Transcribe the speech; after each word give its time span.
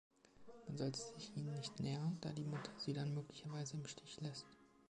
Man 0.65 0.77
sollte 0.77 0.99
sich 0.99 1.37
ihnen 1.37 1.53
nicht 1.53 1.79
nähern, 1.79 2.17
da 2.21 2.31
die 2.31 2.43
Mutter 2.43 2.71
sie 2.79 2.91
dann 2.93 3.13
möglicherweise 3.13 3.77
im 3.77 3.85
Stich 3.85 4.19
lässt. 4.19 4.47